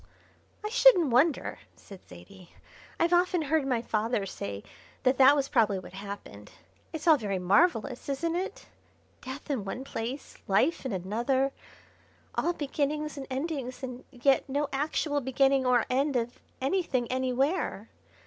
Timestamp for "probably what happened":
5.47-6.49